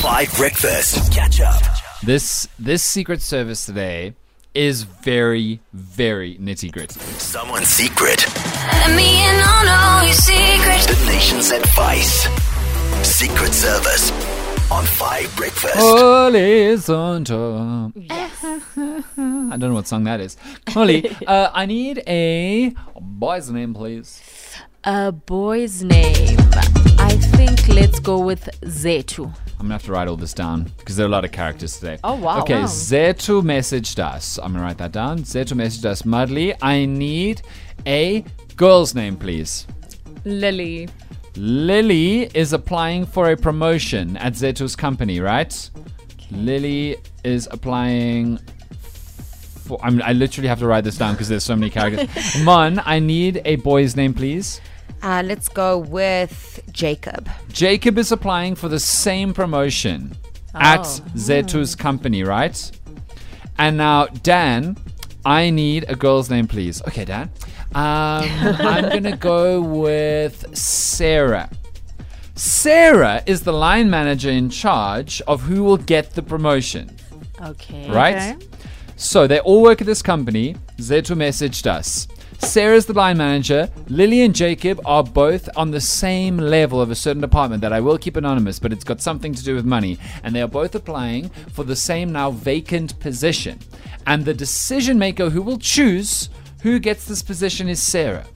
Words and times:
Five 0.00 0.32
Breakfast. 0.34 1.12
Catch 1.12 1.42
up. 1.42 1.60
This 2.02 2.48
this 2.58 2.82
Secret 2.82 3.20
Service 3.20 3.66
today 3.66 4.14
is 4.54 4.84
very, 4.84 5.60
very 5.74 6.36
nitty 6.38 6.72
gritty. 6.72 6.98
Someone's 7.18 7.68
secret. 7.68 8.24
Let 8.34 8.96
me 8.96 9.22
in 9.28 9.34
on 9.36 9.68
all 9.68 10.02
your 10.02 10.14
secrets. 10.14 10.86
The 10.86 11.04
nation's 11.04 11.50
advice. 11.50 12.26
Secret 13.06 13.52
Service 13.52 14.10
on 14.70 14.86
Five 14.86 15.36
Breakfast. 15.36 15.76
Horizontal. 15.76 16.32
Yes. 17.94 18.42
I 18.42 19.56
don't 19.58 19.60
know 19.60 19.74
what 19.74 19.86
song 19.86 20.04
that 20.04 20.20
is. 20.20 20.38
Holly, 20.68 21.14
uh, 21.26 21.50
I 21.52 21.66
need 21.66 22.02
a 22.06 22.74
boy's 22.98 23.50
name, 23.50 23.74
please. 23.74 24.22
A 24.84 25.12
boy's 25.12 25.84
name. 25.84 26.38
I 26.98 27.18
think 27.36 27.68
let's 27.68 28.00
go 28.00 28.18
with 28.18 28.48
Zetu. 28.62 29.30
I'm 29.60 29.66
gonna 29.66 29.74
have 29.74 29.84
to 29.84 29.92
write 29.92 30.08
all 30.08 30.16
this 30.16 30.32
down 30.32 30.72
because 30.78 30.96
there 30.96 31.04
are 31.04 31.08
a 31.08 31.12
lot 31.12 31.26
of 31.26 31.32
characters 31.32 31.78
today. 31.78 31.98
Oh, 32.02 32.14
wow. 32.14 32.40
Okay, 32.40 32.60
Wow. 32.60 32.64
Zetu 32.64 33.42
messaged 33.42 33.98
us. 33.98 34.38
I'm 34.42 34.54
gonna 34.54 34.64
write 34.64 34.78
that 34.78 34.90
down. 34.90 35.18
Zetu 35.18 35.52
messaged 35.52 35.84
us. 35.84 36.00
Mudley, 36.02 36.54
I 36.62 36.86
need 36.86 37.42
a 37.86 38.24
girl's 38.56 38.94
name, 38.94 39.18
please. 39.18 39.66
Lily. 40.24 40.88
Lily 41.36 42.30
is 42.34 42.54
applying 42.54 43.04
for 43.04 43.32
a 43.32 43.36
promotion 43.36 44.16
at 44.16 44.32
Zetu's 44.32 44.74
company, 44.74 45.20
right? 45.20 45.70
Lily 46.30 46.96
is 47.22 47.46
applying 47.50 48.38
for. 48.78 49.78
I'm, 49.82 50.00
I 50.02 50.14
literally 50.14 50.48
have 50.48 50.60
to 50.60 50.66
write 50.66 50.84
this 50.84 50.96
down 50.96 51.12
because 51.12 51.28
there's 51.28 51.44
so 51.44 51.54
many 51.54 51.68
characters. 51.70 52.08
Mon, 52.44 52.80
I 52.86 52.98
need 52.98 53.42
a 53.44 53.56
boy's 53.56 53.94
name, 53.94 54.14
please. 54.14 54.58
Uh, 55.02 55.22
let's 55.24 55.48
go 55.48 55.78
with 55.78 56.60
Jacob. 56.72 57.28
Jacob 57.52 57.96
is 57.98 58.12
applying 58.12 58.54
for 58.54 58.68
the 58.68 58.78
same 58.80 59.32
promotion 59.32 60.16
at 60.54 60.80
Zetu's 61.16 61.74
company, 61.74 62.22
right? 62.22 62.70
And 63.58 63.76
now, 63.76 64.06
Dan, 64.06 64.76
I 65.24 65.50
need 65.50 65.84
a 65.88 65.94
girl's 65.94 66.28
name, 66.30 66.46
please. 66.46 66.82
Okay, 66.82 67.04
Dan. 67.04 67.30
Um, 67.74 68.24
I'm 68.24 68.88
going 68.90 69.04
to 69.04 69.16
go 69.16 69.60
with 69.62 70.56
Sarah. 70.56 71.48
Sarah 72.34 73.22
is 73.26 73.42
the 73.42 73.52
line 73.52 73.90
manager 73.90 74.30
in 74.30 74.48
charge 74.50 75.20
of 75.28 75.42
who 75.42 75.62
will 75.62 75.76
get 75.76 76.14
the 76.14 76.22
promotion, 76.22 76.96
Okay. 77.42 77.90
right? 77.90 78.36
So 78.96 79.26
they 79.26 79.40
all 79.40 79.62
work 79.62 79.80
at 79.80 79.86
this 79.86 80.02
company. 80.02 80.56
Zetu 80.78 81.14
messaged 81.16 81.66
us. 81.66 82.08
Sarah's 82.40 82.86
the 82.86 82.92
line 82.92 83.18
manager. 83.18 83.70
Lily 83.88 84.22
and 84.22 84.34
Jacob 84.34 84.80
are 84.84 85.04
both 85.04 85.48
on 85.56 85.70
the 85.70 85.80
same 85.80 86.36
level 86.36 86.80
of 86.80 86.90
a 86.90 86.94
certain 86.94 87.20
department 87.20 87.60
that 87.60 87.72
I 87.72 87.80
will 87.80 87.98
keep 87.98 88.16
anonymous, 88.16 88.58
but 88.58 88.72
it's 88.72 88.82
got 88.82 89.00
something 89.00 89.34
to 89.34 89.44
do 89.44 89.54
with 89.54 89.64
money. 89.64 89.98
And 90.24 90.34
they 90.34 90.42
are 90.42 90.48
both 90.48 90.74
applying 90.74 91.28
for 91.52 91.64
the 91.64 91.76
same 91.76 92.12
now 92.12 92.30
vacant 92.30 92.98
position. 92.98 93.60
And 94.06 94.24
the 94.24 94.34
decision 94.34 94.98
maker 94.98 95.30
who 95.30 95.42
will 95.42 95.58
choose 95.58 96.28
who 96.62 96.78
gets 96.78 97.04
this 97.04 97.22
position 97.22 97.68
is 97.68 97.80
Sarah. 97.80 98.26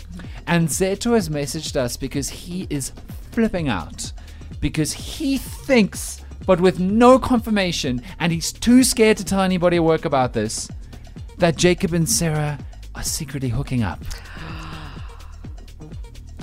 And 0.47 0.69
Zetu 0.69 1.15
has 1.15 1.29
messaged 1.29 1.75
us 1.75 1.97
because 1.97 2.29
he 2.29 2.67
is 2.71 2.93
flipping 3.33 3.69
out. 3.69 4.13
Because 4.61 4.93
he 4.93 5.39
thinks, 5.39 6.23
but 6.47 6.61
with 6.61 6.79
no 6.79 7.19
confirmation, 7.19 8.03
and 8.21 8.33
he's 8.33 8.53
too 8.53 8.85
scared 8.85 9.17
to 9.17 9.25
tell 9.25 9.41
anybody 9.41 9.79
at 9.79 9.85
work 9.85 10.05
about 10.05 10.35
this, 10.35 10.69
that 11.39 11.57
Jacob 11.57 11.95
and 11.95 12.09
Sarah 12.09 12.59
are 12.95 13.03
secretly 13.03 13.49
hooking 13.49 13.83
up. 13.83 14.01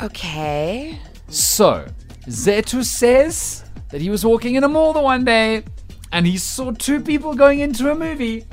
Okay. 0.01 0.99
So, 1.27 1.87
Zetu 2.27 2.83
says 2.83 3.63
that 3.89 4.01
he 4.01 4.09
was 4.09 4.25
walking 4.25 4.55
in 4.55 4.63
a 4.63 4.67
mall 4.67 4.93
the 4.93 5.01
one 5.01 5.23
day 5.23 5.63
and 6.11 6.25
he 6.25 6.37
saw 6.37 6.71
two 6.71 7.01
people 7.01 7.33
going 7.33 7.59
into 7.59 7.91
a 7.91 7.95
movie 7.95 8.45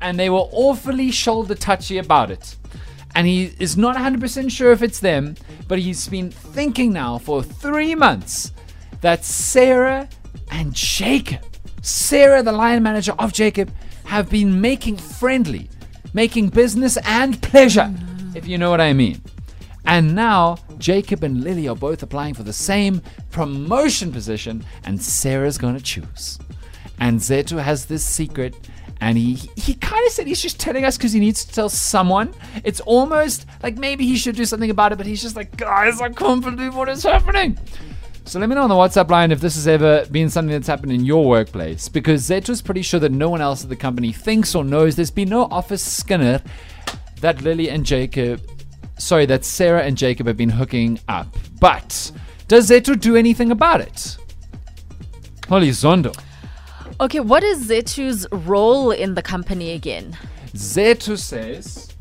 and 0.00 0.18
they 0.18 0.30
were 0.30 0.46
awfully 0.52 1.10
shoulder 1.10 1.54
touchy 1.54 1.98
about 1.98 2.30
it. 2.30 2.56
And 3.14 3.26
he 3.26 3.54
is 3.58 3.76
not 3.76 3.96
100% 3.96 4.50
sure 4.50 4.72
if 4.72 4.82
it's 4.82 5.00
them, 5.00 5.36
but 5.68 5.78
he's 5.78 6.08
been 6.08 6.30
thinking 6.30 6.92
now 6.92 7.18
for 7.18 7.42
three 7.42 7.94
months 7.94 8.52
that 9.00 9.24
Sarah 9.24 10.08
and 10.50 10.74
Jacob, 10.74 11.40
Sarah, 11.82 12.42
the 12.42 12.52
line 12.52 12.82
manager 12.82 13.12
of 13.18 13.32
Jacob, 13.32 13.70
have 14.04 14.30
been 14.30 14.60
making 14.60 14.96
friendly, 14.96 15.68
making 16.12 16.48
business 16.48 16.96
and 17.04 17.40
pleasure, 17.42 17.92
if 18.34 18.46
you 18.46 18.58
know 18.58 18.70
what 18.70 18.80
I 18.80 18.92
mean. 18.92 19.20
And 19.84 20.14
now 20.14 20.58
Jacob 20.78 21.24
and 21.24 21.42
Lily 21.42 21.68
are 21.68 21.76
both 21.76 22.02
applying 22.02 22.34
for 22.34 22.42
the 22.42 22.52
same 22.52 23.02
promotion 23.30 24.12
position, 24.12 24.64
and 24.84 25.02
Sarah's 25.02 25.58
going 25.58 25.76
to 25.76 25.82
choose. 25.82 26.38
And 27.00 27.18
Zetu 27.18 27.60
has 27.60 27.86
this 27.86 28.04
secret, 28.04 28.54
and 29.00 29.18
he 29.18 29.34
he 29.56 29.74
kind 29.74 30.06
of 30.06 30.12
said 30.12 30.28
he's 30.28 30.40
just 30.40 30.60
telling 30.60 30.84
us 30.84 30.96
because 30.96 31.12
he 31.12 31.18
needs 31.18 31.44
to 31.44 31.52
tell 31.52 31.68
someone. 31.68 32.32
It's 32.62 32.80
almost 32.80 33.46
like 33.62 33.76
maybe 33.76 34.06
he 34.06 34.16
should 34.16 34.36
do 34.36 34.44
something 34.44 34.70
about 34.70 34.92
it, 34.92 34.96
but 34.98 35.06
he's 35.06 35.22
just 35.22 35.34
like, 35.34 35.56
guys, 35.56 36.00
I 36.00 36.10
can't 36.10 36.42
believe 36.42 36.76
what 36.76 36.88
is 36.88 37.02
happening. 37.02 37.58
So 38.24 38.38
let 38.38 38.48
me 38.48 38.54
know 38.54 38.62
on 38.62 38.68
the 38.68 38.74
WhatsApp 38.74 39.10
line 39.10 39.32
if 39.32 39.40
this 39.40 39.56
has 39.56 39.66
ever 39.66 40.06
been 40.10 40.30
something 40.30 40.52
that's 40.52 40.68
happened 40.68 40.92
in 40.92 41.04
your 41.04 41.28
workplace, 41.28 41.88
because 41.88 42.26
Zetu's 42.28 42.62
pretty 42.62 42.82
sure 42.82 43.00
that 43.00 43.12
no 43.12 43.28
one 43.28 43.40
else 43.40 43.64
at 43.64 43.68
the 43.68 43.76
company 43.76 44.12
thinks 44.12 44.54
or 44.54 44.64
knows. 44.64 44.96
There's 44.96 45.10
been 45.10 45.28
no 45.28 45.44
office 45.50 45.82
skinner 45.82 46.40
that 47.20 47.42
Lily 47.42 47.68
and 47.68 47.84
Jacob, 47.84 48.40
sorry, 48.96 49.26
that 49.26 49.44
Sarah 49.44 49.82
and 49.82 49.98
Jacob 49.98 50.26
have 50.28 50.36
been 50.36 50.50
hooking 50.50 51.00
up. 51.08 51.26
But 51.60 52.12
does 52.48 52.70
Zetu 52.70 52.98
do 52.98 53.16
anything 53.16 53.50
about 53.50 53.80
it? 53.80 54.16
Holy 55.48 55.70
Zondo. 55.70 56.16
Okay, 57.00 57.20
what 57.20 57.42
is 57.42 57.68
Zetu's 57.68 58.26
role 58.30 58.92
in 58.92 59.14
the 59.14 59.22
company 59.22 59.72
again? 59.72 60.16
Zetu 60.54 61.18
says, 61.18 61.92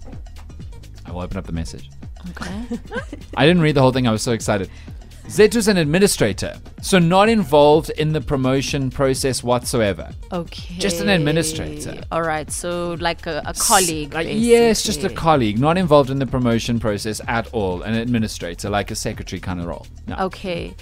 I 1.05 1.11
will 1.11 1.21
open 1.21 1.37
up 1.37 1.45
the 1.45 1.51
message. 1.51 1.89
Okay. 2.29 2.79
I 3.35 3.47
didn't 3.47 3.63
read 3.63 3.75
the 3.75 3.81
whole 3.81 3.91
thing, 3.91 4.07
I 4.07 4.11
was 4.11 4.21
so 4.21 4.33
excited. 4.33 4.69
Zetu's 5.27 5.67
an 5.67 5.77
administrator, 5.77 6.55
so 6.81 6.99
not 6.99 7.29
involved 7.29 7.89
in 7.91 8.11
the 8.11 8.21
promotion 8.21 8.89
process 8.89 9.43
whatsoever. 9.43 10.11
Okay. 10.31 10.75
Just 10.77 10.99
an 11.01 11.09
administrator. 11.09 12.01
All 12.11 12.23
right, 12.23 12.51
so 12.51 12.97
like 12.99 13.25
a, 13.27 13.41
a 13.45 13.53
colleague. 13.53 14.13
Like, 14.13 14.27
uh, 14.27 14.31
yes, 14.31 14.83
just 14.83 15.03
a 15.03 15.09
colleague, 15.09 15.59
not 15.59 15.77
involved 15.77 16.09
in 16.09 16.19
the 16.19 16.25
promotion 16.25 16.79
process 16.79 17.21
at 17.27 17.47
all. 17.53 17.81
An 17.83 17.93
administrator, 17.93 18.69
like 18.69 18.91
a 18.91 18.95
secretary 18.95 19.39
kind 19.39 19.59
of 19.59 19.67
role. 19.67 19.87
No. 20.07 20.15
Okay. 20.17 20.75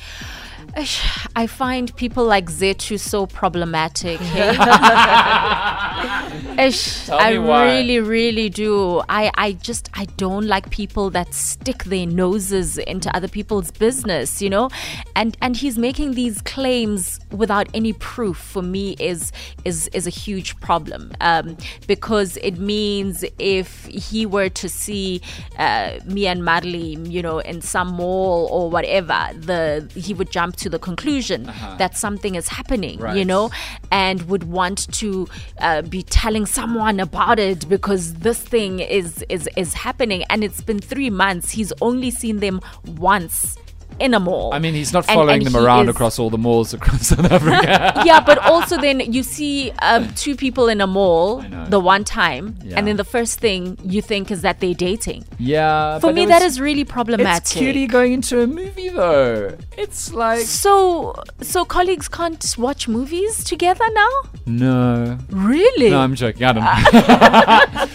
I 1.35 1.47
find 1.47 1.95
people 1.95 2.25
like 2.25 2.45
Zetu 2.45 2.99
so 2.99 3.25
problematic. 3.25 4.19
Hey? 4.19 4.49
Ish, 6.59 7.07
I 7.09 7.31
really, 7.35 7.99
really 8.01 8.49
do. 8.49 8.99
I, 9.07 9.31
I 9.35 9.53
just, 9.53 9.89
I 9.93 10.03
don't 10.17 10.45
like 10.45 10.69
people 10.71 11.09
that 11.11 11.33
stick 11.33 11.85
their 11.85 12.05
noses 12.05 12.77
into 12.79 13.09
other 13.15 13.29
people's 13.29 13.71
business, 13.71 14.41
you 14.41 14.49
know. 14.49 14.69
And 15.15 15.37
and 15.41 15.55
he's 15.55 15.77
making 15.77 16.15
these 16.15 16.41
claims 16.41 17.17
without 17.31 17.69
any 17.73 17.93
proof. 17.93 18.37
For 18.37 18.61
me, 18.61 18.97
is 18.99 19.31
is 19.63 19.87
is 19.93 20.05
a 20.05 20.09
huge 20.09 20.59
problem 20.59 21.13
um, 21.21 21.55
because 21.87 22.35
it 22.37 22.57
means 22.57 23.23
if 23.39 23.85
he 23.85 24.25
were 24.25 24.49
to 24.49 24.67
see 24.67 25.21
uh, 25.57 25.99
me 26.05 26.27
and 26.27 26.43
Marley, 26.43 26.95
you 27.07 27.21
know, 27.21 27.39
in 27.39 27.61
some 27.61 27.87
mall 27.93 28.49
or 28.51 28.69
whatever, 28.69 29.29
the 29.33 29.89
he 29.95 30.13
would 30.13 30.29
jump 30.29 30.57
to 30.57 30.69
the 30.69 30.79
conclusion 30.79 31.43
that 31.77 31.95
something 31.95 32.35
is 32.35 32.49
happening, 32.49 32.99
you 32.99 33.05
Uh-huh. 33.05 33.23
Know, 33.23 33.49
and 33.91 34.23
would 34.23 34.43
want 34.45 34.91
to 34.99 35.27
uh, 35.61 35.83
be 35.83 36.03
telling 36.03 36.47
someone 36.49 36.99
about 36.99 37.39
it 37.39 37.69
because 37.69 38.15
this 38.15 38.39
thing 38.41 38.79
is 38.79 39.23
is 39.29 39.47
is 39.55 39.73
happening, 39.73 40.23
and 40.29 40.43
it's 40.43 40.61
been 40.61 40.79
three 40.79 41.09
months. 41.09 41.51
He's 41.51 41.71
only 41.81 42.11
seen 42.11 42.37
them 42.37 42.61
once 42.97 43.57
in 43.99 44.13
a 44.13 44.19
mall. 44.19 44.53
I 44.53 44.59
mean, 44.59 44.73
he's 44.73 44.93
not 44.93 45.05
following 45.05 45.37
and 45.37 45.45
them 45.45 45.55
around 45.55 45.89
across 45.89 46.19
all 46.19 46.29
the 46.29 46.37
malls 46.37 46.73
across 46.73 47.07
South 47.07 47.31
Africa. 47.31 48.01
yeah, 48.05 48.19
but 48.19 48.37
also 48.39 48.77
then 48.77 48.99
you 49.11 49.23
see 49.23 49.71
um, 49.81 50.13
two 50.15 50.35
people 50.35 50.67
in 50.69 50.81
a 50.81 50.87
mall 50.87 51.43
the 51.69 51.79
one 51.79 52.03
time, 52.03 52.55
Yeah. 52.63 52.77
and 52.77 52.87
then 52.87 52.97
the 52.97 53.03
first 53.03 53.39
thing 53.39 53.77
you 53.83 54.01
think 54.01 54.31
is 54.31 54.41
that 54.41 54.59
they're 54.59 54.73
dating. 54.73 55.25
yeah. 55.37 55.99
For 55.99 56.11
me, 56.13 56.23
it 56.23 56.27
that 56.29 56.43
was- 56.43 56.53
is 56.53 56.61
really 56.61 56.83
problematic. 56.83 57.41
It's 57.43 57.53
cutie 57.53 57.87
going 57.87 58.13
into 58.13 58.41
a 58.41 58.47
movie, 58.47 58.89
though. 58.89 59.57
It's 59.77 60.13
like. 60.13 60.41
So, 60.41 61.13
so 61.41 61.65
colleagues 61.65 62.07
can't 62.07 62.43
watch 62.57 62.87
movies 62.87 63.43
together 63.43 63.85
now? 63.93 64.09
No. 64.45 65.17
Really? 65.29 65.89
No, 65.89 65.99
I'm 65.99 66.15
joking. 66.15 66.43
I 66.43 66.53
don't 66.53 66.63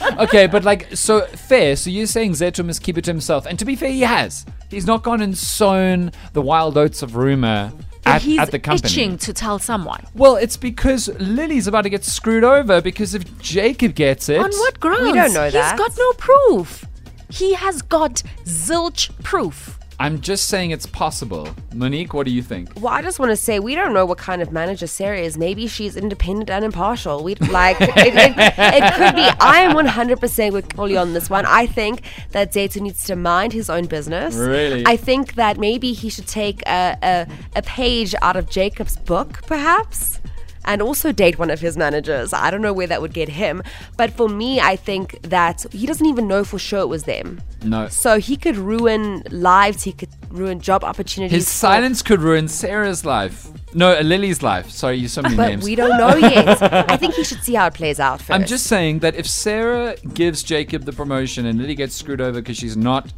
know. 0.19 0.23
okay, 0.25 0.47
but 0.47 0.65
like, 0.65 0.95
so 0.97 1.23
fair. 1.27 1.77
So 1.77 1.91
you're 1.91 2.07
saying 2.07 2.33
Zetu 2.33 2.65
must 2.65 2.83
keep 2.83 2.97
it 2.99 3.05
to 3.05 3.11
himself. 3.11 3.47
And 3.47 3.59
to 3.59 3.65
be 3.65 3.77
fair, 3.77 3.91
he 3.91 4.03
has. 4.03 4.47
He's 4.75 4.87
not 4.87 5.03
gone 5.03 5.21
and 5.21 5.37
sown 5.37 6.13
the 6.33 6.43
wild 6.43 6.77
oats 6.77 7.03
of 7.03 7.17
rumor 7.17 7.73
at, 8.07 8.23
he's 8.23 8.39
at 8.39 8.51
the 8.51 8.59
company. 8.59 8.91
itching 8.91 9.19
to 9.19 9.33
tell 9.33 9.59
someone. 9.59 10.05
Well, 10.15 10.37
it's 10.37 10.57
because 10.57 11.09
Lily's 11.19 11.67
about 11.67 11.83
to 11.83 11.91
get 11.91 12.05
screwed 12.05 12.45
over 12.45 12.81
because 12.81 13.15
if 13.15 13.39
Jacob 13.39 13.95
gets 13.95 14.29
it. 14.29 14.39
On 14.39 14.51
what 14.51 14.81
grounds? 14.81 15.03
We 15.03 15.13
don't 15.13 15.33
know 15.33 15.51
that. 15.51 15.71
He's 15.71 15.79
got 15.79 15.97
no 15.97 16.13
proof. 16.13 16.85
He 17.31 17.55
has 17.55 17.83
got 17.83 18.23
zilch 18.45 19.11
proof. 19.23 19.79
I'm 20.01 20.21
just 20.21 20.47
saying 20.47 20.71
it's 20.71 20.87
possible. 20.87 21.49
Monique, 21.73 22.15
what 22.15 22.27
do 22.27 22.33
you 22.33 22.43
think? 22.43 22.69
Well, 22.77 22.93
I 22.93 23.03
just 23.03 23.19
want 23.19 23.31
to 23.31 23.37
say 23.37 23.61
we 23.61 23.75
don't 23.75 23.95
know 23.95 24.05
what 24.05 24.19
kind 24.19 24.43
of 24.43 24.53
manager 24.53 24.87
Sarah 24.87 25.19
is. 25.19 25.39
Maybe 25.39 25.67
she's 25.67 25.97
independent 25.97 26.51
and 26.51 26.65
impartial. 26.65 27.23
We'd 27.23 27.41
like 27.49 27.81
it, 27.81 27.91
it, 27.97 28.35
it 28.37 28.95
could 28.95 29.15
be. 29.15 29.29
I 29.41 29.61
am 29.61 29.77
100% 29.77 30.53
with 30.53 30.69
Polly 30.75 30.97
on 30.97 31.13
this 31.13 31.31
one. 31.31 31.47
I 31.47 31.67
think 31.67 32.03
that 32.31 32.53
Zetu 32.53 32.81
needs 32.81 33.05
to 33.05 33.17
mind 33.17 33.53
his 33.53 33.71
own 33.71 33.87
business. 33.87 34.35
Really? 34.35 34.85
I 34.87 34.97
think 34.97 35.35
that 35.35 35.59
maybe 35.59 35.93
he 35.93 36.11
should 36.11 36.27
take 36.27 36.63
a, 36.67 36.99
a, 37.03 37.27
a 37.57 37.63
page 37.63 38.15
out 38.23 38.37
of 38.37 38.51
Jacob's 38.51 38.97
book, 38.97 39.43
perhaps. 39.47 40.21
And 40.65 40.81
also 40.81 41.13
date 41.13 41.39
one 41.39 41.51
of 41.51 41.61
his 41.61 41.77
managers. 41.77 42.33
I 42.33 42.51
don't 42.51 42.63
know 42.63 42.73
where 42.73 42.87
that 42.87 43.01
would 43.03 43.13
get 43.13 43.29
him. 43.29 43.63
But 43.97 44.11
for 44.13 44.29
me, 44.29 44.61
I 44.61 44.77
think 44.77 45.21
that 45.23 45.67
he 45.73 45.87
doesn't 45.87 46.07
even 46.07 46.27
know 46.27 46.45
for 46.45 46.59
sure 46.59 46.81
it 46.81 46.89
was 46.89 47.05
them. 47.05 47.41
No. 47.63 47.89
So 47.89 48.19
he 48.19 48.37
could 48.37 48.57
ruin 48.57 49.23
lives, 49.31 49.83
he 49.83 49.93
could 49.93 50.11
ruin 50.31 50.61
job 50.61 50.85
opportunities. 50.85 51.37
His 51.37 51.49
silence 51.49 52.03
could 52.03 52.21
ruin 52.21 52.49
Sarah's 52.49 53.05
life. 53.05 53.49
No, 53.75 53.99
Lily's 54.01 54.43
life. 54.43 54.71
Sorry, 54.71 54.97
you 54.97 55.09
so 55.09 55.23
many 55.23 55.37
But 55.37 55.49
names. 55.49 55.65
we 55.65 55.75
don't 55.75 55.99
know 55.99 56.15
yet. 56.17 56.63
I 56.91 56.97
think 56.97 57.15
he 57.15 57.25
should 57.25 57.43
see 57.43 57.55
how 57.55 57.67
it 57.67 57.75
plays 57.75 57.99
out 57.99 58.21
first. 58.21 58.31
I'm 58.31 58.45
just 58.47 58.67
saying 58.67 59.01
that 59.01 59.15
if 59.17 59.27
Sarah 59.27 59.97
gives 60.15 60.43
Jacob 60.43 60.85
the 60.85 60.93
promotion 60.93 61.47
and 61.47 61.59
Lily 61.59 61.75
gets 61.75 61.95
screwed 61.95 62.21
over 62.21 62.41
because 62.41 62.57
she's 62.57 62.77
not 62.77 63.13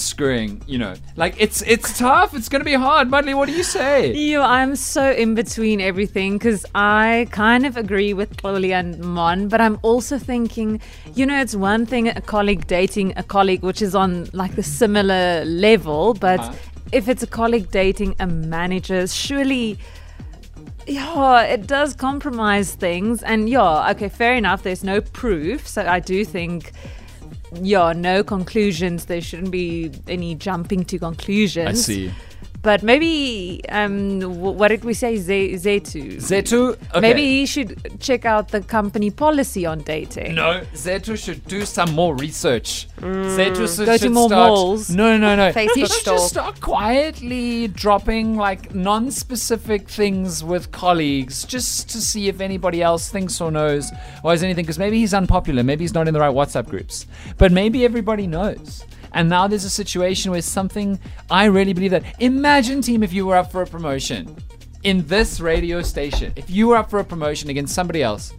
screwing, 0.00 0.62
you 0.66 0.78
know, 0.78 0.94
like 1.16 1.34
it's 1.38 1.62
it's 1.62 1.98
tough. 1.98 2.34
It's 2.34 2.48
gonna 2.48 2.64
be 2.64 2.74
hard. 2.74 3.08
Mudley, 3.10 3.34
what 3.34 3.46
do 3.48 3.52
you 3.54 3.62
say? 3.62 4.12
You, 4.14 4.40
I'm 4.40 4.74
so 4.76 5.10
in 5.12 5.34
between 5.34 5.80
everything 5.80 6.38
because 6.38 6.64
I 6.74 7.28
kind 7.30 7.66
of 7.66 7.76
agree 7.76 8.12
with 8.14 8.36
Chloe 8.38 8.72
and 8.72 8.98
Mon, 9.00 9.48
but 9.48 9.60
I'm 9.60 9.78
also 9.82 10.18
thinking, 10.18 10.80
you 11.14 11.26
know, 11.26 11.40
it's 11.40 11.54
one 11.54 11.86
thing 11.86 12.08
a 12.08 12.20
colleague 12.20 12.66
dating 12.66 13.12
a 13.16 13.22
colleague, 13.22 13.62
which 13.62 13.82
is 13.82 13.94
on 13.94 14.28
like 14.32 14.56
the 14.56 14.62
similar 14.62 15.44
level, 15.44 16.14
but 16.14 16.40
Uh-huh. 16.40 16.52
if 16.92 17.08
it's 17.08 17.22
a 17.22 17.26
colleague 17.26 17.70
dating 17.70 18.14
a 18.18 18.26
manager, 18.26 19.06
surely. 19.06 19.78
Yeah, 20.86 21.42
it 21.42 21.66
does 21.66 21.94
compromise 21.94 22.74
things. 22.74 23.22
And 23.22 23.48
yeah, 23.48 23.90
okay, 23.92 24.08
fair 24.08 24.34
enough. 24.34 24.62
There's 24.62 24.82
no 24.82 25.00
proof. 25.00 25.68
So 25.68 25.86
I 25.86 26.00
do 26.00 26.24
think, 26.24 26.72
yeah, 27.54 27.92
no 27.92 28.22
conclusions. 28.22 29.06
There 29.06 29.20
shouldn't 29.20 29.50
be 29.50 29.90
any 30.08 30.34
jumping 30.34 30.84
to 30.86 30.98
conclusions. 30.98 31.68
I 31.68 31.72
see. 31.72 32.12
But 32.62 32.82
maybe, 32.82 33.62
um, 33.70 34.20
what 34.20 34.68
did 34.68 34.84
we 34.84 34.92
say? 34.92 35.16
Z- 35.16 35.54
Zetu. 35.54 36.16
Zetu, 36.16 36.76
okay. 36.90 37.00
Maybe 37.00 37.22
he 37.22 37.46
should 37.46 37.98
check 38.00 38.26
out 38.26 38.48
the 38.48 38.60
company 38.60 39.10
policy 39.10 39.64
on 39.64 39.78
dating. 39.80 40.34
No, 40.34 40.60
Zetu 40.74 41.16
should 41.16 41.46
do 41.48 41.64
some 41.64 41.92
more 41.94 42.14
research. 42.14 42.86
Zetu 43.00 43.66
should, 43.74 43.86
Go 43.86 43.92
to 43.96 43.98
should 43.98 44.12
more 44.12 44.28
start, 44.28 44.48
malls. 44.50 44.90
No, 44.90 45.16
no, 45.16 45.34
no. 45.36 45.46
he 45.52 45.52
Facebook 45.60 45.74
should 45.76 45.90
stalk. 45.90 46.16
just 46.16 46.28
start 46.30 46.60
quietly 46.60 47.68
dropping 47.68 48.36
like 48.36 48.74
non-specific 48.74 49.88
things 49.88 50.44
with 50.44 50.70
colleagues, 50.70 51.44
just 51.44 51.88
to 51.90 51.98
see 51.98 52.28
if 52.28 52.42
anybody 52.42 52.82
else 52.82 53.08
thinks 53.08 53.40
or 53.40 53.50
knows 53.50 53.90
or 54.22 54.32
has 54.32 54.42
anything. 54.42 54.64
Because 54.64 54.78
maybe 54.78 54.98
he's 54.98 55.14
unpopular. 55.14 55.62
Maybe 55.62 55.84
he's 55.84 55.94
not 55.94 56.08
in 56.08 56.12
the 56.14 56.20
right 56.20 56.34
WhatsApp 56.34 56.68
groups. 56.68 57.06
But 57.38 57.52
maybe 57.52 57.86
everybody 57.86 58.26
knows. 58.26 58.84
And 59.12 59.28
now 59.28 59.46
there's 59.46 59.64
a 59.64 59.70
situation 59.70 60.30
where 60.30 60.42
something. 60.42 60.98
I 61.30 61.46
really 61.46 61.72
believe 61.72 61.90
that. 61.92 62.04
Imagine, 62.20 62.82
team, 62.82 63.02
if 63.02 63.12
you 63.12 63.26
were 63.26 63.36
up 63.36 63.50
for 63.50 63.62
a 63.62 63.66
promotion 63.66 64.36
in 64.82 65.06
this 65.06 65.40
radio 65.40 65.82
station. 65.82 66.32
If 66.36 66.50
you 66.50 66.68
were 66.68 66.76
up 66.76 66.90
for 66.90 67.00
a 67.00 67.04
promotion 67.04 67.50
against 67.50 67.74
somebody 67.74 68.02
else, 68.02 68.32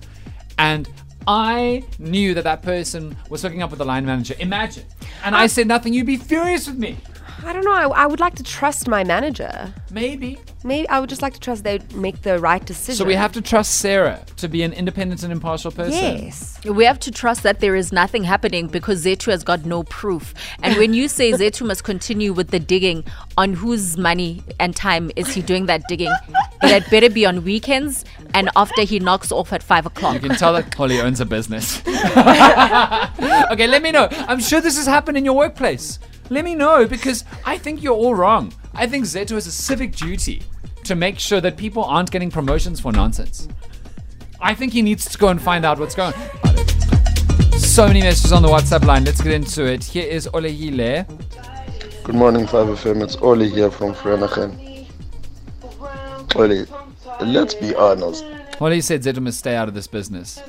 and 0.57 0.89
I 1.27 1.83
knew 1.99 2.33
that 2.33 2.43
that 2.45 2.63
person 2.63 3.15
was 3.29 3.41
hooking 3.41 3.61
up 3.61 3.69
with 3.69 3.79
the 3.79 3.85
line 3.85 4.05
manager. 4.05 4.35
Imagine. 4.39 4.85
And 5.23 5.35
I 5.35 5.47
said 5.47 5.67
nothing. 5.67 5.93
You'd 5.93 6.07
be 6.07 6.17
furious 6.17 6.67
with 6.67 6.77
me. 6.77 6.97
I 7.43 7.53
don't 7.53 7.65
know. 7.65 7.73
I, 7.73 8.03
I 8.03 8.05
would 8.05 8.19
like 8.19 8.35
to 8.35 8.43
trust 8.43 8.87
my 8.87 9.03
manager. 9.03 9.73
Maybe. 9.91 10.39
Maybe 10.63 10.87
I 10.89 10.99
would 10.99 11.09
just 11.09 11.21
like 11.21 11.33
to 11.33 11.39
trust 11.39 11.63
they 11.63 11.79
make 11.95 12.21
the 12.21 12.39
right 12.39 12.63
decision. 12.63 12.95
So 12.95 13.05
we 13.05 13.15
have 13.15 13.31
to 13.33 13.41
trust 13.41 13.77
Sarah 13.77 14.23
to 14.37 14.47
be 14.47 14.61
an 14.61 14.73
independent 14.73 15.23
and 15.23 15.31
impartial 15.31 15.71
person. 15.71 15.93
Yes. 15.93 16.59
We 16.63 16.85
have 16.85 16.99
to 16.99 17.11
trust 17.11 17.41
that 17.43 17.59
there 17.59 17.75
is 17.75 17.91
nothing 17.91 18.23
happening 18.23 18.67
because 18.67 19.03
Zetu 19.03 19.31
has 19.31 19.43
got 19.43 19.65
no 19.65 19.83
proof. 19.83 20.35
And 20.61 20.77
when 20.77 20.93
you 20.93 21.07
say 21.07 21.31
Zetu 21.31 21.65
must 21.65 21.83
continue 21.83 22.31
with 22.31 22.49
the 22.49 22.59
digging, 22.59 23.03
on 23.37 23.53
whose 23.53 23.97
money 23.97 24.43
and 24.59 24.75
time 24.75 25.09
is 25.15 25.33
he 25.33 25.41
doing 25.41 25.65
that 25.65 25.81
digging? 25.87 26.13
It 26.61 26.69
had 26.69 26.89
better 26.91 27.09
be 27.09 27.25
on 27.25 27.43
weekends 27.43 28.05
and 28.35 28.49
after 28.55 28.83
he 28.83 28.99
knocks 28.99 29.31
off 29.31 29.51
at 29.51 29.63
five 29.63 29.85
o'clock. 29.85 30.13
You 30.13 30.19
can 30.19 30.35
tell 30.35 30.53
that 30.53 30.73
Holly 30.73 31.01
owns 31.01 31.19
a 31.19 31.25
business. 31.25 31.79
okay, 31.87 33.67
let 33.67 33.81
me 33.81 33.91
know. 33.91 34.07
I'm 34.11 34.39
sure 34.39 34.61
this 34.61 34.77
has 34.77 34.85
happened 34.85 35.17
in 35.17 35.25
your 35.25 35.35
workplace. 35.35 35.97
Let 36.31 36.45
me 36.45 36.55
know 36.55 36.87
because 36.87 37.25
I 37.45 37.57
think 37.57 37.83
you're 37.83 37.93
all 37.93 38.15
wrong. 38.15 38.53
I 38.73 38.87
think 38.87 39.03
Zetu 39.03 39.31
has 39.31 39.47
a 39.47 39.51
civic 39.51 39.93
duty 39.93 40.41
to 40.85 40.95
make 40.95 41.19
sure 41.19 41.41
that 41.41 41.57
people 41.57 41.83
aren't 41.83 42.09
getting 42.09 42.31
promotions 42.31 42.79
for 42.79 42.93
nonsense. 42.93 43.49
I 44.39 44.55
think 44.55 44.71
he 44.71 44.81
needs 44.81 45.03
to 45.09 45.17
go 45.17 45.27
and 45.27 45.41
find 45.41 45.65
out 45.65 45.77
what's 45.77 45.93
going 45.93 46.13
on. 46.13 47.59
So 47.59 47.85
many 47.85 47.99
messages 47.99 48.31
on 48.31 48.43
the 48.43 48.47
WhatsApp 48.47 48.85
line. 48.85 49.03
Let's 49.03 49.19
get 49.19 49.33
into 49.33 49.65
it. 49.65 49.83
Here 49.83 50.07
is 50.07 50.29
Olehile. 50.33 51.05
Good 52.05 52.15
morning, 52.15 52.45
5FM. 52.45 53.03
It's 53.03 53.17
Oli 53.17 53.49
here 53.49 53.69
from 53.69 53.93
Vereeniging. 53.93 54.87
Oli, 56.37 56.65
let's 57.19 57.55
be 57.55 57.75
honest. 57.75 58.23
Oli 58.61 58.79
said 58.79 59.03
Zetu 59.03 59.21
must 59.21 59.39
stay 59.39 59.57
out 59.57 59.67
of 59.67 59.73
this 59.73 59.87
business. 59.87 60.41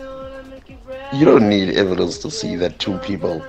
You 1.12 1.24
don't 1.24 1.48
need 1.48 1.70
evidence 1.70 2.18
to 2.18 2.30
see 2.30 2.54
that 2.54 2.78
two 2.78 2.98
people 2.98 3.44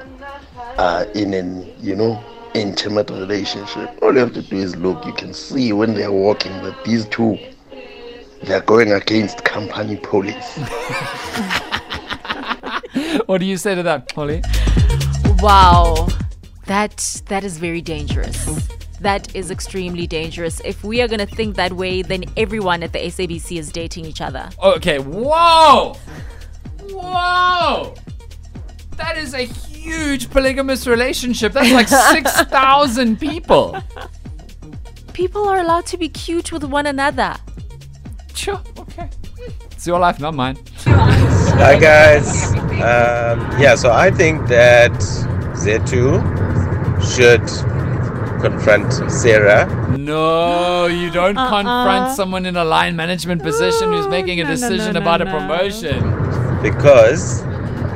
are 0.77 1.03
in 1.11 1.33
an, 1.33 1.71
you 1.79 1.95
know, 1.95 2.23
intimate 2.53 3.09
relationship. 3.09 3.97
All 4.01 4.13
you 4.13 4.19
have 4.19 4.33
to 4.33 4.41
do 4.41 4.57
is 4.57 4.75
look. 4.75 5.05
You 5.05 5.13
can 5.13 5.33
see 5.33 5.73
when 5.73 5.93
they're 5.93 6.11
walking 6.11 6.51
that 6.63 6.83
these 6.85 7.05
two, 7.05 7.37
they're 8.43 8.61
going 8.61 8.91
against 8.91 9.43
company 9.43 9.97
police. 9.97 10.59
What 13.25 13.39
do 13.39 13.45
you 13.45 13.57
say 13.57 13.75
to 13.75 13.83
that, 13.83 14.09
polly 14.13 14.41
Wow. 15.39 16.07
That 16.65 17.21
that 17.27 17.43
is 17.43 17.57
very 17.57 17.81
dangerous. 17.81 18.45
That 19.01 19.35
is 19.35 19.51
extremely 19.51 20.07
dangerous. 20.07 20.61
If 20.63 20.83
we 20.83 21.01
are 21.01 21.07
going 21.07 21.19
to 21.19 21.25
think 21.25 21.55
that 21.57 21.73
way, 21.73 22.01
then 22.01 22.23
everyone 22.37 22.83
at 22.83 22.93
the 22.93 22.99
SABC 22.99 23.57
is 23.57 23.71
dating 23.71 24.05
each 24.05 24.21
other. 24.21 24.49
Okay, 24.63 24.99
whoa! 24.99 25.97
Whoa! 26.89 27.95
That 28.95 29.17
is 29.17 29.33
a 29.33 29.47
huge 29.83 30.29
polygamous 30.29 30.87
relationship. 30.87 31.53
That's 31.53 31.71
like 31.71 31.89
6,000 31.89 33.19
people. 33.29 33.77
People 35.13 35.47
are 35.47 35.59
allowed 35.59 35.85
to 35.87 35.97
be 35.97 36.09
cute 36.09 36.51
with 36.51 36.63
one 36.63 36.85
another. 36.87 37.35
Sure, 38.33 38.61
okay. 38.79 39.09
It's 39.71 39.85
your 39.85 39.99
life, 39.99 40.19
not 40.19 40.33
mine. 40.33 40.57
Hi 40.85 41.77
guys. 41.77 42.51
Um, 42.53 43.37
yeah, 43.61 43.75
so 43.75 43.91
I 43.91 44.09
think 44.09 44.47
that 44.47 44.91
Zetu 45.61 46.19
should 47.13 47.45
confront 48.41 48.91
Sarah. 49.11 49.67
No, 49.97 50.87
you 50.87 51.11
don't 51.11 51.35
confront 51.35 52.15
someone 52.15 52.45
in 52.45 52.55
a 52.55 52.65
line 52.65 52.95
management 52.95 53.43
position 53.43 53.91
who's 53.91 54.07
making 54.07 54.39
a 54.39 54.43
no, 54.43 54.49
no, 54.49 54.55
decision 54.55 54.93
no, 54.93 55.01
about 55.01 55.21
a 55.21 55.25
no. 55.25 55.31
promotion. 55.31 55.99
because 56.63 57.43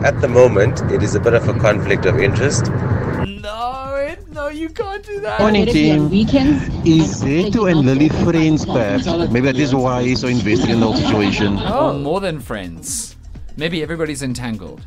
at 0.03 0.19
the 0.21 0.27
moment 0.27 0.81
it 0.91 1.01
is 1.03 1.15
a 1.15 1.19
bit 1.19 1.33
of 1.33 1.47
a 1.47 1.53
conflict 1.59 2.05
of 2.05 2.19
interest. 2.19 2.65
No, 2.71 3.95
it, 3.95 4.27
no, 4.31 4.47
you 4.49 4.69
can't 4.69 5.03
do 5.03 5.19
that. 5.21 5.39
Morning 5.39 5.65
team. 5.65 6.05
Is 6.13 7.21
Zetu 7.23 7.69
and 7.71 7.81
Lily 7.81 8.09
friends 8.09 8.65
perhaps? 8.65 9.05
Maybe 9.05 9.41
that 9.41 9.57
is 9.57 9.73
why 9.75 10.03
he's 10.03 10.21
so 10.21 10.27
invested 10.27 10.69
in 10.69 10.79
the 10.79 10.85
whole 10.87 10.95
situation. 10.95 11.57
Oh, 11.59 11.97
more 11.97 12.19
than 12.19 12.39
friends. 12.39 13.15
Maybe 13.57 13.81
everybody's 13.81 14.21
entangled. 14.21 14.81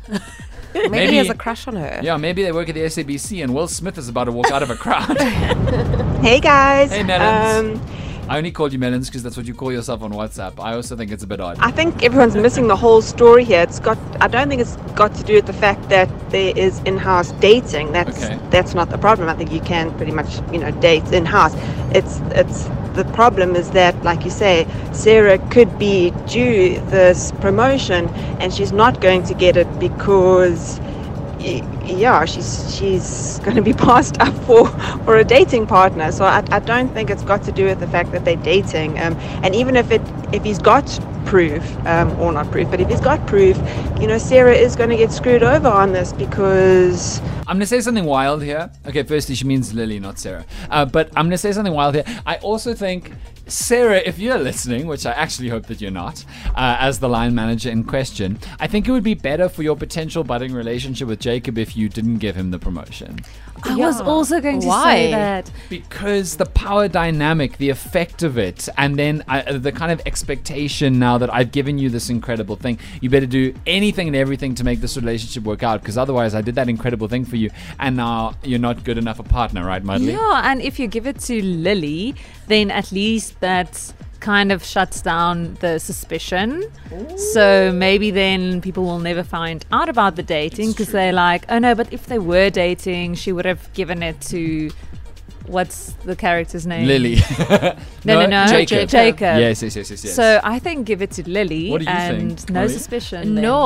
Maybe, 0.73 0.89
Maybe- 0.89 1.11
he 1.11 1.17
has 1.17 1.29
a 1.29 1.33
crush 1.35 1.67
on 1.67 1.75
her. 1.75 1.99
Yeah, 2.01 2.15
maybe 2.17 2.43
they 2.43 2.51
work 2.53 2.69
at 2.69 2.75
the 2.75 2.81
SABC 2.81 3.43
and 3.43 3.53
Will 3.53 3.67
Smith 3.67 3.97
is 3.97 4.07
about 4.07 4.25
to 4.25 4.31
walk 4.31 4.51
out 4.51 4.63
of 4.63 4.69
a 4.69 4.75
crowd. 4.75 5.17
Hey 6.21 6.39
guys. 6.39 6.91
Hey, 6.91 7.01
Melons. 7.01 7.79
Um, 7.79 8.00
I 8.31 8.37
only 8.37 8.51
called 8.51 8.71
you 8.71 8.79
Melons 8.79 9.09
because 9.09 9.23
that's 9.23 9.35
what 9.35 9.45
you 9.45 9.53
call 9.53 9.73
yourself 9.73 10.01
on 10.01 10.13
WhatsApp. 10.13 10.57
I 10.57 10.73
also 10.75 10.95
think 10.95 11.11
it's 11.11 11.21
a 11.21 11.27
bit 11.27 11.41
odd. 11.41 11.57
I 11.59 11.69
think 11.69 12.01
everyone's 12.01 12.37
missing 12.37 12.69
the 12.69 12.77
whole 12.77 13.01
story 13.01 13.43
here. 13.43 13.61
It's 13.61 13.77
got. 13.77 13.97
I 14.21 14.29
don't 14.29 14.47
think 14.47 14.61
it's 14.61 14.77
got 14.95 15.13
to 15.15 15.23
do 15.25 15.33
with 15.33 15.47
the 15.47 15.53
fact 15.65 15.89
that 15.89 16.07
there 16.29 16.53
is 16.55 16.79
in-house 16.83 17.33
dating. 17.41 17.91
That's 17.91 18.23
Okay. 18.23 18.39
that's 18.49 18.73
not 18.73 18.89
the 18.89 18.97
problem. 18.97 19.27
I 19.27 19.33
think 19.33 19.51
you 19.51 19.59
can 19.59 19.91
pretty 19.97 20.13
much 20.13 20.39
you 20.53 20.59
know 20.59 20.71
date 20.71 21.03
in-house. 21.11 21.53
It's 21.93 22.21
it's 22.31 22.69
the 22.93 23.03
problem 23.13 23.57
is 23.57 23.71
that 23.71 24.01
like 24.01 24.23
you 24.23 24.31
say, 24.31 24.65
Sarah 24.93 25.37
could 25.49 25.77
be 25.77 26.11
due 26.25 26.79
this 26.85 27.33
promotion 27.41 28.07
and 28.39 28.53
she's 28.53 28.71
not 28.71 29.01
going 29.01 29.23
to 29.23 29.33
get 29.33 29.57
it 29.57 29.67
because. 29.77 30.79
Yeah, 31.85 32.25
she's 32.25 32.75
she's 32.75 33.39
going 33.39 33.55
to 33.55 33.61
be 33.61 33.73
passed 33.87 34.19
up 34.19 34.33
for 34.45 34.67
for 35.05 35.17
a 35.17 35.23
dating 35.23 35.67
partner. 35.67 36.11
So 36.11 36.25
I, 36.25 36.43
I 36.51 36.59
don't 36.59 36.89
think 36.93 37.09
it's 37.09 37.23
got 37.23 37.43
to 37.43 37.51
do 37.51 37.65
with 37.65 37.79
the 37.79 37.87
fact 37.87 38.11
that 38.11 38.25
they're 38.25 38.35
dating. 38.35 38.99
Um, 38.99 39.15
and 39.43 39.55
even 39.55 39.75
if 39.75 39.91
it 39.91 40.01
if 40.31 40.43
he's 40.43 40.59
got 40.59 40.85
proof, 41.25 41.63
um, 41.85 42.19
or 42.19 42.31
not 42.31 42.49
proof, 42.51 42.69
but 42.69 42.81
if 42.81 42.89
he's 42.89 43.01
got 43.01 43.25
proof, 43.27 43.57
you 43.99 44.07
know, 44.07 44.17
Sarah 44.17 44.55
is 44.55 44.75
going 44.75 44.89
to 44.89 44.97
get 44.97 45.11
screwed 45.11 45.43
over 45.43 45.67
on 45.67 45.93
this 45.93 46.13
because 46.13 47.21
I'm 47.51 47.57
going 47.57 47.61
to 47.61 47.67
say 47.67 47.81
something 47.81 48.05
wild 48.05 48.43
here. 48.43 48.71
Okay, 48.87 49.03
firstly, 49.03 49.35
she 49.35 49.45
means 49.45 49.73
Lily, 49.73 49.99
not 49.99 50.19
Sarah. 50.19 50.45
Uh, 50.69 50.85
but 50.85 51.07
I'm 51.17 51.25
going 51.25 51.31
to 51.31 51.37
say 51.37 51.51
something 51.51 51.73
wild 51.73 51.95
here. 51.95 52.05
I 52.25 52.37
also 52.37 52.73
think, 52.73 53.11
Sarah, 53.47 54.01
if 54.05 54.19
you're 54.19 54.37
listening, 54.37 54.87
which 54.87 55.05
I 55.05 55.11
actually 55.11 55.49
hope 55.49 55.65
that 55.65 55.81
you're 55.81 55.91
not, 55.91 56.23
uh, 56.55 56.77
as 56.79 56.99
the 56.99 57.09
line 57.09 57.35
manager 57.35 57.69
in 57.69 57.83
question, 57.83 58.39
I 58.59 58.67
think 58.67 58.87
it 58.87 58.91
would 58.91 59.03
be 59.03 59.15
better 59.15 59.49
for 59.49 59.63
your 59.63 59.75
potential 59.75 60.23
budding 60.23 60.53
relationship 60.53 61.09
with 61.09 61.19
Jacob 61.19 61.57
if 61.57 61.70
you 61.75 61.89
didn't 61.89 62.17
give 62.17 62.35
him 62.35 62.51
the 62.51 62.59
promotion. 62.59 63.19
I 63.63 63.75
was 63.75 64.01
also 64.01 64.41
going 64.41 64.61
to 64.61 64.67
Why? 64.67 64.83
say 64.83 65.11
that. 65.11 65.51
Because 65.69 66.37
the 66.37 66.45
power 66.45 66.87
dynamic, 66.87 67.57
the 67.57 67.69
effect 67.69 68.23
of 68.23 68.37
it, 68.37 68.67
and 68.77 68.97
then 68.97 69.23
uh, 69.27 69.57
the 69.57 69.71
kind 69.71 69.91
of 69.91 70.01
expectation 70.05 70.99
now 70.99 71.17
that 71.17 71.33
I've 71.33 71.51
given 71.51 71.77
you 71.77 71.89
this 71.89 72.09
incredible 72.09 72.55
thing, 72.55 72.79
you 73.01 73.09
better 73.09 73.25
do 73.25 73.53
anything 73.67 74.07
and 74.07 74.15
everything 74.15 74.55
to 74.55 74.63
make 74.63 74.81
this 74.81 74.95
relationship 74.95 75.43
work 75.43 75.63
out. 75.63 75.81
Because 75.81 75.97
otherwise, 75.97 76.33
I 76.33 76.41
did 76.41 76.55
that 76.55 76.69
incredible 76.69 77.07
thing 77.07 77.25
for 77.25 77.35
you, 77.35 77.49
and 77.79 77.95
now 77.95 78.33
you're 78.43 78.59
not 78.59 78.83
good 78.83 78.97
enough 78.97 79.19
a 79.19 79.23
partner, 79.23 79.65
right, 79.65 79.83
Mudley? 79.83 80.13
Yeah, 80.13 80.41
and 80.43 80.61
if 80.61 80.79
you 80.79 80.87
give 80.87 81.05
it 81.05 81.19
to 81.21 81.43
Lily, 81.43 82.15
then 82.47 82.71
at 82.71 82.91
least 82.91 83.39
that 83.41 83.93
kind 84.21 84.51
of 84.51 84.63
shuts 84.63 85.01
down 85.01 85.55
the 85.55 85.79
suspicion. 85.79 86.63
So 87.33 87.71
maybe 87.73 88.11
then 88.11 88.61
people 88.61 88.83
will 88.85 88.99
never 88.99 89.23
find 89.23 89.65
out 89.71 89.89
about 89.89 90.15
the 90.15 90.23
dating 90.23 90.71
because 90.71 90.91
they're 90.91 91.11
like, 91.13 91.45
oh 91.49 91.59
no, 91.59 91.75
but 91.75 91.91
if 91.91 92.05
they 92.05 92.19
were 92.19 92.49
dating, 92.49 93.15
she 93.15 93.31
would 93.31 93.45
have 93.45 93.73
given 93.73 94.01
it 94.03 94.21
to. 94.21 94.71
What's 95.51 95.93
the 96.05 96.15
character's 96.15 96.65
name? 96.65 96.87
Lily. 96.87 97.17
No, 98.03 98.19
no, 98.21 98.25
no. 98.25 98.47
Jacob. 98.47 98.89
Jacob. 98.89 99.37
Yes, 99.37 99.61
yes, 99.61 99.75
yes, 99.75 99.91
yes, 99.91 100.03
yes. 100.05 100.15
So 100.15 100.39
I 100.43 100.57
think 100.57 100.87
give 100.87 101.03
it 101.03 101.11
to 101.11 101.29
Lily 101.29 101.69
What 101.69 101.79
do 101.81 101.85
you 101.85 101.91
and 101.91 102.39
think, 102.39 102.49
no 102.49 102.61
Molly? 102.61 102.73
suspicion. 102.73 103.35
then. 103.35 103.43
No, 103.43 103.61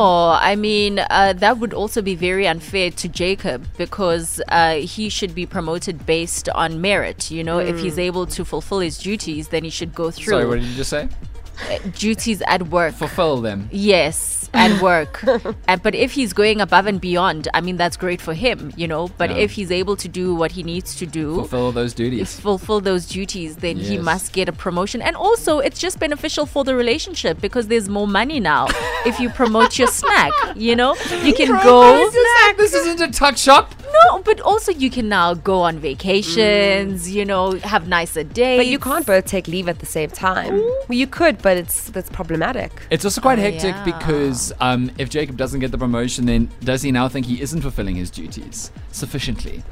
I 0.52 0.58
mean 0.58 1.00
uh, 1.00 1.32
that 1.38 1.58
would 1.60 1.74
also 1.74 2.02
be 2.02 2.16
very 2.16 2.46
unfair 2.46 2.92
to 2.92 3.08
Jacob 3.08 3.66
because 3.78 4.42
uh, 4.50 4.76
he 4.76 5.08
should 5.08 5.34
be 5.34 5.46
promoted 5.46 6.06
based 6.06 6.50
on 6.50 6.82
merit. 6.82 7.32
You 7.32 7.44
know, 7.46 7.60
if 7.60 7.80
he's 7.80 7.98
able 7.98 8.26
to 8.28 8.44
fulfill 8.44 8.80
his 8.80 8.98
duties, 8.98 9.48
then 9.50 9.64
he 9.64 9.70
should 9.70 9.94
go 9.96 10.12
through 10.12 10.34
Sorry, 10.34 10.46
what 10.48 10.60
did 10.60 10.66
you 10.66 10.76
just 10.76 10.90
say? 10.90 11.08
Duties 11.98 12.42
at 12.48 12.70
work. 12.70 12.94
Fulfill 12.96 13.42
them. 13.42 13.70
Yes, 13.72 14.50
at 14.54 14.82
work. 14.90 15.24
and, 15.68 15.82
but 15.84 15.94
if 15.96 16.12
he's 16.14 16.34
going 16.34 16.62
above 16.62 16.88
and 16.88 17.00
beyond, 17.02 17.48
I 17.54 17.62
mean, 17.62 17.78
that's 17.78 17.98
great 17.98 18.22
for 18.22 18.34
him, 18.34 18.72
you 18.76 18.88
know. 18.88 19.10
But 19.18 19.30
Yeah. 19.30 19.38
if 19.38 19.52
he's 19.52 19.72
able 19.72 19.96
to 19.98 20.08
do 20.08 20.34
what 20.36 20.52
he 20.54 20.64
needs 20.64 20.96
to 20.96 21.06
do, 21.06 21.36
Fulfill 21.36 21.72
those 21.72 21.94
duties. 21.94 22.40
fulfill 22.40 22.80
those 22.82 23.06
duties, 23.06 23.58
then 23.58 23.78
he 23.78 23.98
must 23.98 24.34
get 24.34 24.48
a 24.50 24.54
promotion. 24.54 25.02
And 25.02 25.16
also, 25.16 25.60
it's 25.60 25.80
just 25.80 26.00
beneficial 26.00 26.46
for 26.46 26.64
the 26.64 26.76
relationship 26.76 27.40
because 27.42 27.68
there's 27.68 27.90
more 27.90 28.08
money 28.08 28.40
now 28.40 28.68
if 29.06 29.20
you 29.20 29.30
promote 29.30 29.78
your 29.78 29.88
snack. 30.02 30.32
You 30.56 30.76
know, 30.76 30.96
you 31.24 31.34
can 31.34 31.52
go. 31.64 32.10
This 32.58 32.74
isn't 32.74 33.02
a 33.02 33.12
tuck 33.12 33.38
shop. 33.38 33.75
No, 34.04 34.20
but 34.24 34.40
also 34.42 34.72
you 34.72 34.90
can 34.90 35.08
now 35.10 35.34
go 35.34 35.62
on 35.62 35.80
vacations. 35.80 37.14
You 37.14 37.26
know, 37.26 37.52
have 37.60 37.88
nicer 37.88 38.24
days. 38.24 38.60
But 38.60 38.68
you 38.68 38.80
can't 38.80 39.06
both 39.06 39.26
take 39.26 39.48
leave 39.48 39.68
at 39.70 39.80
the 39.80 39.86
same 39.86 40.10
time. 40.10 40.58
Well, 40.58 40.98
you 40.98 41.08
could, 41.08 41.42
but 41.42 41.58
it's 41.58 41.90
that's 41.90 42.10
problematic. 42.10 42.72
It's 42.90 43.06
also 43.06 43.22
quite 43.22 43.40
Oh, 43.40 43.42
hectic 43.42 43.76
yeah. 43.76 43.84
because 43.86 44.54
um, 44.60 44.92
if 44.98 45.10
Jacob 45.10 45.38
doesn't 45.38 45.60
get 45.60 45.72
the 45.72 45.78
promotion, 45.78 46.26
then 46.26 46.50
does 46.62 46.82
he 46.82 46.92
now 46.92 47.08
think 47.08 47.26
he 47.26 47.42
isn't 47.42 47.62
fulfilling 47.62 47.96
his 47.96 48.10
duties 48.10 48.72
sufficiently? 48.92 49.64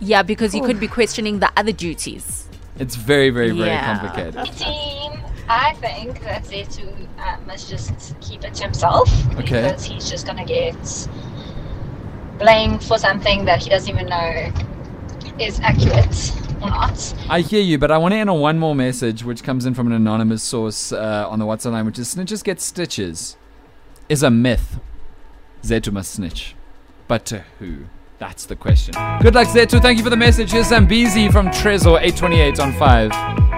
Yeah, 0.00 0.22
because 0.22 0.54
you 0.54 0.62
could 0.62 0.78
be 0.78 0.88
questioning 0.88 1.40
the 1.40 1.50
other 1.56 1.72
duties. 1.72 2.48
It's 2.78 2.94
very, 2.94 3.30
very, 3.30 3.50
very 3.50 3.70
Yeah. 3.70 3.84
complicated. 3.98 4.56
team, 4.56 5.20
I 5.48 5.72
think 5.80 6.20
that 6.22 6.44
Zetu 6.44 6.86
uh, 7.18 7.36
must 7.46 7.68
just 7.68 8.14
keep 8.20 8.44
it 8.44 8.54
to 8.54 8.62
himself 8.64 9.10
Okay. 9.34 9.62
because 9.62 9.84
he's 9.84 10.08
just 10.08 10.26
gonna 10.26 10.44
get 10.44 10.76
blamed 12.38 12.82
for 12.82 12.98
something 12.98 13.44
that 13.44 13.62
he 13.62 13.70
doesn't 13.70 13.92
even 13.92 14.06
know 14.06 14.52
is 15.38 15.60
accurate 15.60 16.32
or 16.62 16.70
not. 16.70 17.14
I 17.28 17.40
hear 17.40 17.60
you, 17.60 17.78
but 17.78 17.90
I 17.90 17.98
want 17.98 18.12
to 18.12 18.18
end 18.18 18.30
on 18.30 18.40
one 18.40 18.58
more 18.58 18.74
message, 18.74 19.24
which 19.24 19.42
comes 19.42 19.66
in 19.66 19.74
from 19.74 19.86
an 19.88 19.92
anonymous 19.92 20.42
source 20.42 20.92
uh, 20.92 21.26
on 21.28 21.38
the 21.38 21.44
WhatsApp 21.44 21.72
line, 21.72 21.86
which 21.86 21.98
is 21.98 22.14
snitches 22.14 22.42
get 22.42 22.60
stitches 22.60 23.36
is 24.08 24.22
a 24.22 24.30
myth. 24.30 24.78
Zetu 25.62 25.92
must 25.92 26.12
snitch. 26.12 26.54
But 27.06 27.24
to 27.26 27.44
who? 27.58 27.86
That's 28.18 28.46
the 28.46 28.56
question. 28.56 28.94
Good 29.22 29.34
luck, 29.34 29.48
Zetu. 29.48 29.80
Thank 29.80 29.98
you 29.98 30.04
for 30.04 30.10
the 30.10 30.16
message. 30.16 30.50
Here's 30.50 30.70
Zambizi 30.70 31.30
from 31.30 31.48
Trezor 31.48 32.00
828 32.00 32.60
on 32.60 32.72
5. 32.72 33.57